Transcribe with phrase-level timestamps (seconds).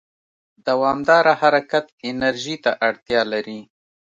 [0.67, 3.59] دوامداره حرکت انرژي ته اړتیا لري.